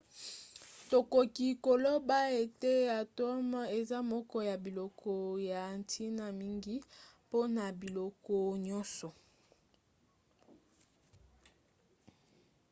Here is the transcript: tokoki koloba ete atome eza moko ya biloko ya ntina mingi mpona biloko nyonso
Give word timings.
tokoki 0.91 1.47
koloba 1.65 2.19
ete 2.43 2.73
atome 3.01 3.59
eza 3.79 3.99
moko 4.11 4.37
ya 4.49 4.55
biloko 4.65 5.11
ya 5.49 5.61
ntina 5.79 6.25
mingi 6.39 6.75
mpona 7.27 7.63
biloko 7.81 8.35
nyonso 8.65 9.09